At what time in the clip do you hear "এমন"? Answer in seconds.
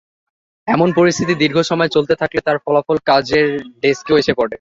0.67-0.89